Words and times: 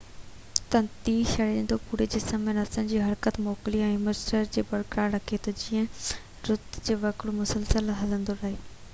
تنتي 0.75 1.13
سرشتو 1.31 1.77
پوري 1.89 2.05
جسم 2.13 2.45
۾ 2.47 2.55
نسن 2.59 2.87
جي 2.93 3.01
حرڪت 3.07 3.37
موڪلي 3.47 3.81
هوميواسٽاسس 3.83 4.49
کي 4.55 4.63
برقرار 4.71 5.13
رکي 5.17 5.39
ٿو 5.49 5.53
تہ 5.59 5.65
جيئن 5.65 5.85
رت 6.49 6.79
جو 6.87 6.97
وهڪرو 7.03 7.35
مسلسل 7.43 7.93
هلندو 8.01 8.39
رهي 8.41 8.55